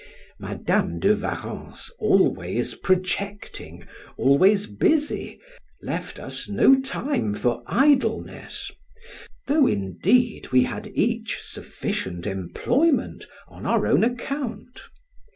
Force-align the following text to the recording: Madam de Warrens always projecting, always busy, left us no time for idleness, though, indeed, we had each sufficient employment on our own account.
Madam 0.39 0.99
de 0.99 1.15
Warrens 1.15 1.91
always 1.99 2.73
projecting, 2.73 3.85
always 4.17 4.65
busy, 4.65 5.39
left 5.83 6.17
us 6.19 6.49
no 6.49 6.73
time 6.81 7.35
for 7.35 7.61
idleness, 7.67 8.71
though, 9.45 9.67
indeed, 9.67 10.51
we 10.51 10.63
had 10.63 10.87
each 10.95 11.37
sufficient 11.39 12.25
employment 12.25 13.25
on 13.47 13.67
our 13.67 13.85
own 13.85 14.03
account. 14.03 14.81